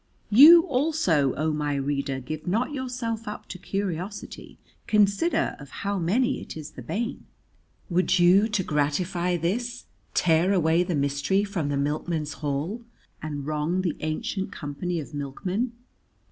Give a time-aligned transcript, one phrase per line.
[0.31, 4.57] You also, O my reader, give not yourself up to curiosity.
[4.87, 7.27] Consider of how many it is the bane.
[7.87, 9.85] Would you to gratify this
[10.15, 12.83] tear away the mystery from the Milkmen's Hall
[13.21, 15.71] and wrong the Ancient Company of Milkmen?